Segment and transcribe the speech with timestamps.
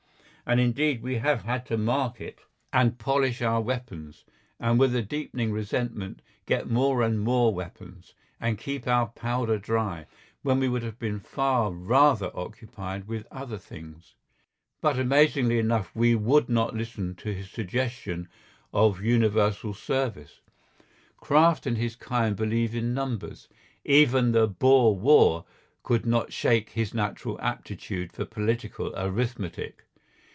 [0.43, 2.39] And indeed we have had to mark it
[2.73, 4.25] and polish our weapons,
[4.59, 10.07] and with a deepening resentment get more and more weapons, and keep our powder dry,
[10.41, 14.15] when we would have been far rather occupied with other things.
[14.81, 18.27] But amazingly enough we would not listen to his suggestion
[18.73, 20.41] of universal service.
[21.21, 23.47] Kraft and his kind believe in numbers.
[23.85, 25.45] Even the Boer War
[25.81, 29.85] could not shake his natural aptitude for political arithmetic.